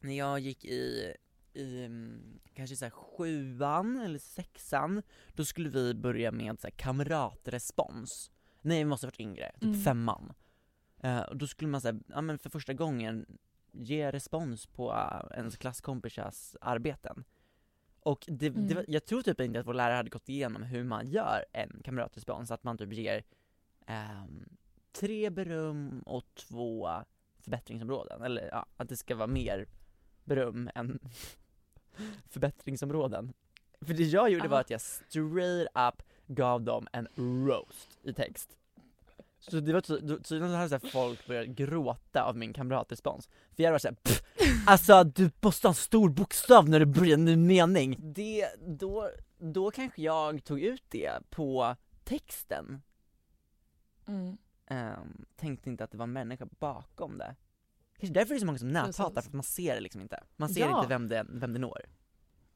[0.00, 1.14] när jag gick i,
[1.54, 2.20] i mm,
[2.54, 5.02] kanske så sjuan eller sexan,
[5.34, 8.30] då skulle vi börja med så här kamratrespons.
[8.62, 9.82] Nej vi måste ha varit yngre, typ Mm.
[9.84, 10.32] femman.
[11.06, 13.38] Eh, och då skulle man säga, ja men för första gången
[13.72, 17.24] ge respons på uh, ens klasskompisars arbeten.
[18.00, 18.74] Och det, det, Mm.
[18.74, 21.80] var- jag tror typ inte att vår lärare hade gått igenom hur man gör en
[21.84, 23.24] kamratrespons, att man typ ger
[23.86, 24.44] ehm,
[24.92, 26.90] tre beröm och två
[27.40, 29.66] förbättringsområden, eller ja, att det ska vara mer
[30.24, 30.98] beröm än
[32.28, 33.32] förbättringsområden.
[33.80, 34.60] För det jag gjorde var Ah.
[34.60, 37.08] att jag straight up gav dem en
[37.46, 38.56] roast i text.
[39.38, 43.28] Så det var tydligen så här folk börjat gråta av min kamratrespons.
[43.56, 44.22] För jag var såhär "Pff,
[44.66, 47.96] alltså du måste ha en stor bokstav när du börjar en ny mening.
[48.00, 52.82] Det, då, då kanske jag tog ut det på texten.
[54.08, 54.36] Mm.
[54.66, 57.34] Ehm, tänkte inte att det var människa bakom det.
[57.98, 60.22] Kanske därför är det så många som näthatar, för att man ser det liksom inte.
[60.36, 60.76] Man ser Ja.
[60.78, 61.80] inte vem det, vem det når.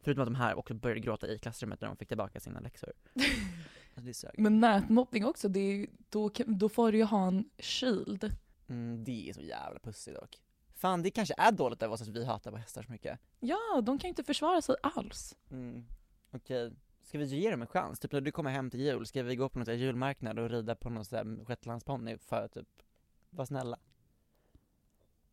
[0.02, 2.92] Förutom att de här också började gråta i klassrummet när de fick tillbaka sina läxor.
[3.94, 4.26] Alltså.
[4.38, 8.37] Men nätmobbning också, det är, ju- då, kan- då får du ju ha en shield.
[8.68, 10.38] Mm, det är så jävla pussigt dock.
[10.74, 13.18] Fan det kanske är dåligt av oss att vi hatar på hästar så mycket.
[13.40, 15.37] Ja, de kan inte försvara sig alls.
[15.50, 15.85] Mm.
[16.31, 16.72] Okej,
[17.03, 17.98] ska vi ge dem en chans?
[18.00, 20.74] Typ när du kommer hem till jul, ska vi gå på någon julmarknad och rida
[20.74, 22.68] på någon shetlandsponny för att typ
[23.31, 23.79] vara snälla?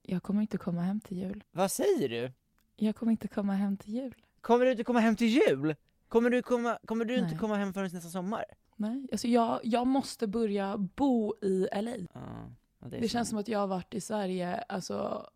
[0.02, 1.44] Jag kommer inte komma hem till jul.
[1.52, 2.32] Vad säger du?
[2.76, 4.16] Jag kommer inte komma hem till jul.
[4.42, 5.76] Kommer du inte komma hem till jul?
[6.08, 7.38] Kommer du, komma, kommer du inte Nej.
[7.38, 8.46] komma hem förrän nästa sommar?
[8.76, 11.96] Nej, alltså jag, jag måste börja bo i LA.
[12.14, 15.30] Ja, ja, Det känns som att jag har varit i Sverige alltså,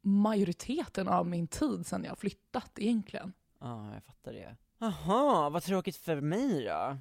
[0.00, 3.32] majoriteten av min tid sedan jag flyttat egentligen.
[3.60, 4.56] Ja, jag fattar det.
[4.78, 6.98] Jaha, vad tråkigt för mig då.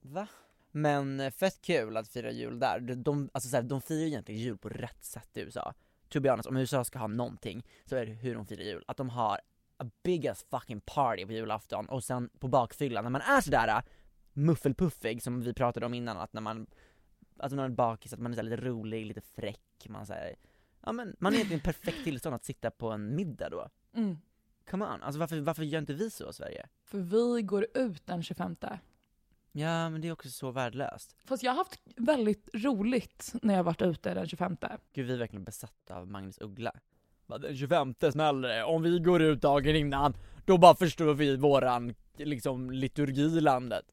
[0.00, 0.28] Va?
[0.70, 2.80] Men eh, fett kul att fira jul där.
[2.80, 5.74] De, de, alltså så här, de firar egentligen jul på rätt sätt i USA.
[6.08, 8.84] To be honest, om USA ska ha någonting så är det hur de firar jul.
[8.86, 9.40] Att de har
[9.76, 13.68] a big ass fucking party på julafton och sen på bakfyllan, när man är sådär
[13.68, 13.82] äh,
[14.32, 16.66] muffelpuffig som vi pratade om innan, att när man,
[17.38, 20.36] alltså när man är bakis, att man är lite rolig, lite fräck, man säger
[20.86, 23.68] ja men man är i perfekt tillstånd att sitta på en middag då.
[23.94, 24.18] Mm.
[24.70, 26.68] Come on, alltså varför, varför gör inte vi så i Sverige?
[26.84, 28.56] För vi går ut den 25.
[29.52, 31.16] Ja men det är också så värdelöst.
[31.24, 34.56] Fast jag har haft väldigt roligt när jag varit ute den 25.
[34.92, 36.72] Gud vi är verkligen besatta av Magnus Uggla.
[37.26, 41.94] Den 25 smäller det, om vi går ut dagen innan, då bara förstör vi våran
[42.16, 43.84] liksom liturgi i landet.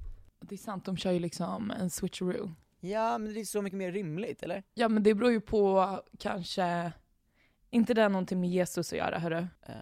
[0.41, 2.55] Det är sant, de kör ju liksom en switcheroo.
[2.79, 4.63] Ja men det är så mycket mer rimligt eller?
[4.73, 6.91] Ja men det beror ju på kanske,
[7.69, 9.47] inte det har någonting med Jesus att göra hörru.
[9.69, 9.75] Uh,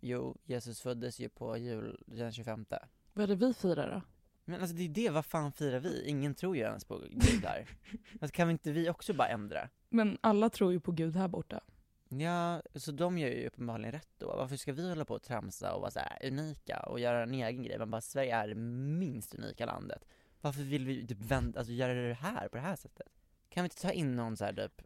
[0.00, 2.66] jo, Jesus föddes ju på jul den 25
[3.12, 4.02] Vad är det vi firar då?
[4.44, 6.04] Men alltså det är det, vad fan firar vi?
[6.06, 7.68] Ingen tror ju ens på Gud där.
[8.20, 9.68] Alltså kan vi inte vi också bara ändra?
[9.88, 11.60] Men alla tror ju på Gud här borta.
[12.08, 14.26] Ja, så de gör ju uppenbarligen rätt då.
[14.26, 17.62] Varför ska vi hålla på och tramsa och vara så unika och göra en egen
[17.62, 17.78] grej?
[17.78, 20.04] Man bara, Sverige är det minst unika landet.
[20.40, 23.08] Varför vill vi typ vända, alltså göra det här på det här sättet?
[23.48, 24.82] Kan vi inte ta in någon så här typ,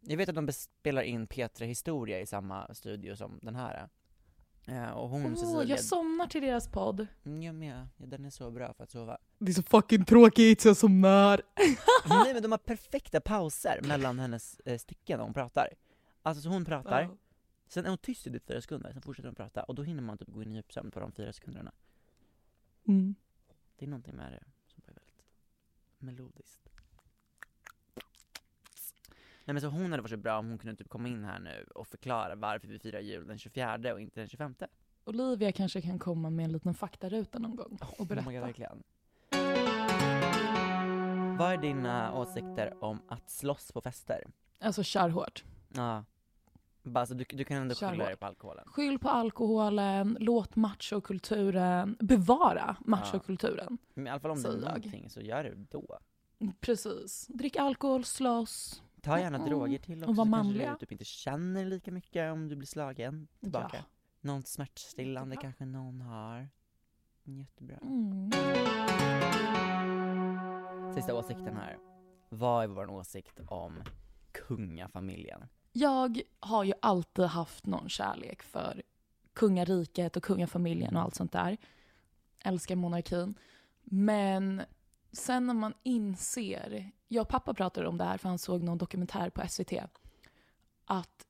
[0.00, 3.88] jag vet att de spelar in Petra Historia i samma studio som den här.
[4.66, 7.06] Eh, och hon Åh, Cecilia, jag somnar till deras podd.
[7.24, 9.18] Mm, jag med, ja, den är så bra för att sova.
[9.38, 11.42] Det är så fucking tråkigt så jag somnar.
[12.08, 15.68] Nej men de har perfekta pauser mellan hennes eh, stycken när hon pratar.
[16.22, 17.16] Alltså så hon pratar, Ja.
[17.66, 20.02] sen är hon tyst i typ fyra sekunder, sen fortsätter hon prata och då hinner
[20.02, 21.72] man typ gå in i djupsömn på de fyra sekunderna.
[22.88, 23.14] Mm.
[23.76, 25.22] Det är någonting med det som är väldigt
[25.98, 26.68] melodiskt.
[29.44, 31.38] Nej men så hon hade varit så bra om hon kunde typ komma in här
[31.38, 34.54] nu och förklara varför vi firar jul den 24 och inte den 25.
[35.04, 38.40] Olivia kanske kan komma med en liten faktaruta någon gång och Oh my God, berätta.
[38.40, 38.82] verkligen.
[41.38, 44.24] Vad är dina åsikter om att slåss på fester?
[44.58, 45.44] alltså kör hårt.
[45.74, 46.04] Ja.
[46.82, 48.20] Bara så du, du kan ändå Kör skylla hårt.
[48.20, 48.64] på alkoholen.
[48.66, 53.78] Skyll på alkoholen, låt machokulturen, bevara machokulturen.
[53.94, 54.60] Men i alla fall om det är jag.
[54.60, 55.98] någonting så gör det då.
[56.60, 57.26] Precis.
[57.26, 58.82] Drick alkohol, slåss.
[59.02, 59.48] Ta gärna Mm.
[59.50, 60.72] droger till också Och var så kanske manliga.
[60.72, 63.76] du typ inte känner lika mycket om du blir slagen tillbaka.
[63.76, 63.82] Ja.
[64.20, 65.42] Någon smärtstillande Jättebra.
[65.42, 66.48] kanske någon har.
[67.24, 67.76] Jättebra.
[67.82, 68.30] Mm.
[70.94, 71.78] Sista åsikten här.
[72.28, 73.82] Vad är vår åsikt om
[74.32, 75.48] kungafamiljen?
[75.72, 78.82] Jag har ju alltid haft någon kärlek för
[79.32, 81.56] kungariket och kungafamiljen och allt sånt där.
[82.44, 83.34] Älskar monarkin.
[83.82, 84.62] Men
[85.12, 88.78] sen när man inser, jag och pappa pratade om det här för han såg någon
[88.78, 89.72] dokumentär på SVT,
[90.84, 91.26] att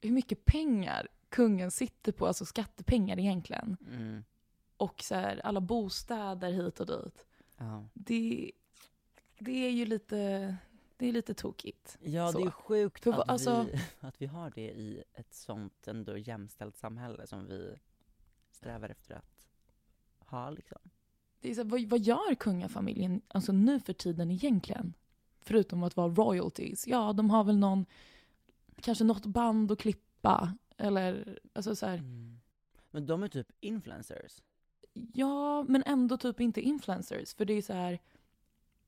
[0.00, 4.24] hur mycket pengar kungen sitter på, alltså skattepengar egentligen, Mm.
[4.76, 7.26] och så här, alla bostäder hit och dit.
[7.56, 7.88] Ja.
[7.94, 8.52] Det,
[9.38, 10.56] det är ju lite,
[11.00, 11.98] det är lite tokigt.
[12.02, 12.38] Ja, Så.
[12.38, 16.16] det är sjukt För att, alltså- vi, att vi har det i ett sånt ändå
[16.18, 17.74] jämställt samhälle som vi
[18.50, 19.46] strävar efter att
[20.18, 20.78] ha liksom.
[21.40, 24.94] Det är så, vad, vad gör kungafamiljen alltså nu för tiden egentligen?
[25.42, 26.86] Förutom att vara royalties.
[26.86, 27.86] Ja, de har väl någon,
[28.80, 30.54] kanske något band att klippa.
[30.76, 32.40] Eller, alltså så här, Mm.
[32.90, 34.42] Men de är typ influencers.
[34.92, 37.34] ja, men ändå typ inte influencers.
[37.34, 37.98] För det är så här,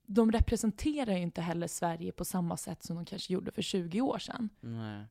[0.06, 4.00] de representerar ju inte heller Sverige på samma sätt som de kanske gjorde för 20
[4.00, 4.48] år sedan.
[4.60, 5.04] Nej.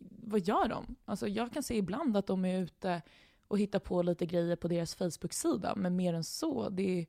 [0.00, 0.96] Vad gör de?
[1.04, 3.02] Alltså jag kan se ibland att de är ute
[3.48, 5.74] och hittar på lite grejer på deras Facebook-sida.
[5.76, 7.06] Men mer än så, det är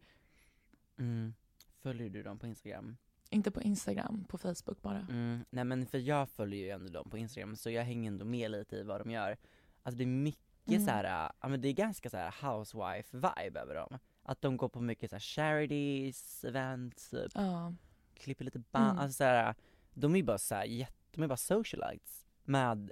[0.97, 1.34] Mm.
[1.82, 2.97] Följer du dem på Instagram?
[3.34, 4.99] inte på Instagram, på Facebook bara.
[5.09, 5.45] Mm.
[5.49, 8.51] Nej men för jag följer ju ändå dem på Instagram så jag hänger ändå med
[8.51, 9.38] lite i vad de gör.
[9.84, 10.86] Alltså det är mycket Mm.
[10.86, 13.97] så här, ja men det är ganska så här housewife-vibe över dem.
[14.24, 17.74] Att de går på mycket så här charities, events, typ, Ja.
[18.13, 18.97] klipper lite band, Mm.
[18.99, 19.55] alltså så här,
[19.93, 22.91] de är ju bara så här, jätte, de är bara socialites med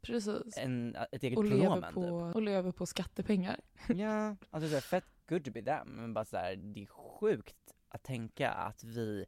[0.00, 0.56] Precis.
[0.56, 2.36] en, ett eget Och lever, pronomen på, typ.
[2.36, 3.60] och lever på skattepengar.
[3.88, 6.86] Ja, alltså så här, fett good to be them, men bara så här, det är
[6.86, 9.24] sjukt att tänka att vi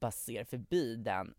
[0.00, 1.34] bara ser förbi den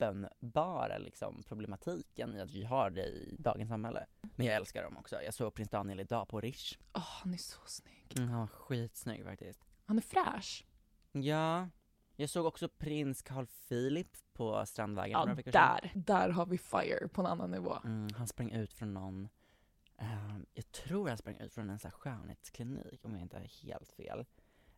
[0.00, 4.06] uppenbara liksom, problematiken i att vi har det i dagens samhälle.
[4.36, 6.78] Men jag älskar dem också, jag såg prins Daniel idag på Rish.
[6.94, 8.12] Åh, han är så snygg.
[8.16, 9.64] Mm, han var skitsnygg faktiskt.
[9.84, 10.66] Han är fräsch.
[11.12, 11.68] Ja,
[12.16, 15.92] jag såg också prins Carl Philip på Strandvägen Ja, där.
[15.94, 17.76] Där har vi fire på en annan nivå.
[17.84, 19.28] Mm, han sprang ut från någon,
[19.96, 23.66] eh, jag tror han sprang ut från en så här skönhetsklinik om jag inte har
[23.68, 24.18] helt fel.
[24.18, 24.24] Eh,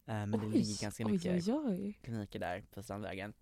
[0.07, 1.99] men det ligger ganska mycket oj, oj, oj.
[2.03, 3.33] kliniker där på Strandvägen.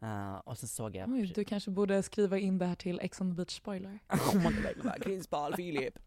[0.00, 1.08] Eh, och sen såg jag...
[1.12, 1.32] oj.
[1.34, 3.98] Du kanske borde skriva in det här till Ex on the beach spoiler.
[4.12, 5.98] oh my god, Prins Carl Philip.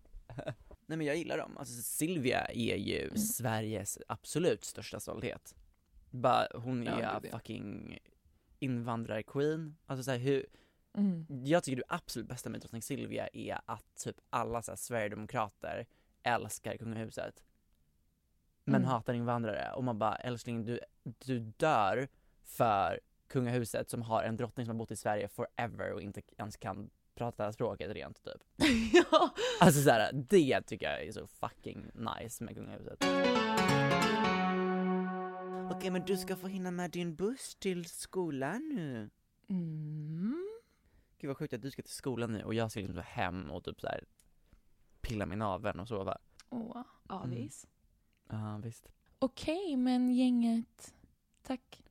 [0.85, 1.57] Nej men jag gillar dem.
[1.57, 3.17] Alltså Silvia är ju Mm.
[3.17, 5.55] Sveriges absolut största stolthet.
[6.09, 7.21] Bara, hon är ja.
[7.31, 7.97] fucking
[8.59, 9.77] invandrarqueen.
[9.85, 10.45] Alltså så här, hur,
[10.93, 11.25] Mm.
[11.29, 15.85] jag tycker det absolut bästa med drottning Silvia är att typ alla så här, sverigedemokrater
[16.23, 17.43] älskar kungahuset.
[18.63, 18.87] Men Mm.
[18.87, 22.07] hatar invandrare och man bara älskling du, du dör
[22.43, 26.57] för kungahuset som har en drottning som har bott i Sverige forever och inte ens
[26.57, 28.43] kan prata språket rent typ.
[28.93, 29.33] ja.
[29.59, 33.03] Alltså såhär, det tycker jag är så fucking nice med kungahuset.
[35.71, 39.09] Okej men du ska få hinna med din buss till skolan nu.
[39.49, 40.47] Mm.
[41.17, 43.63] Gud vad sjukt att du ska till skolan nu och jag ska liksom hem och
[43.63, 44.03] typ så här
[45.01, 46.17] pilla min naveln och sova.
[46.49, 47.67] Åh, avis.
[48.29, 48.89] Ja visst.
[49.19, 50.95] Okej, men gänget.
[51.41, 51.83] Tack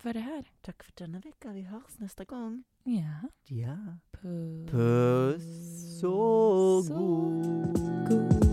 [0.00, 0.44] för det här.
[0.60, 2.64] Tack för denna vecka, vi hörs nästa gång.
[2.84, 3.28] Ja.
[3.44, 3.76] Ja.
[4.12, 4.70] Puss.
[4.70, 8.50] Puss så Så god.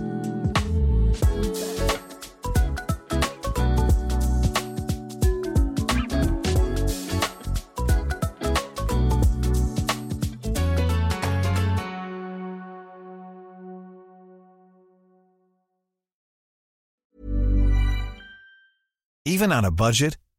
[19.26, 20.18] Even on a budget,